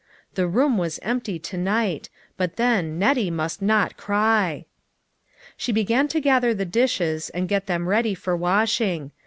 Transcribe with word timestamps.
The 0.33 0.47
room 0.47 0.79
was 0.79 0.97
empty 1.03 1.37
to 1.37 1.57
night; 1.57 2.09
but 2.35 2.55
then 2.55 2.97
Nettie 2.97 3.29
must 3.29 3.61
not 3.61 3.97
cry! 3.97 4.65
She 5.55 5.71
began 5.71 6.07
to 6.07 6.19
gather 6.19 6.55
the 6.55 6.65
dishes 6.65 7.29
and 7.29 7.47
get 7.47 7.67
them 7.67 7.87
ready 7.87 8.15
for 8.15 8.35
washing. 8.35 9.11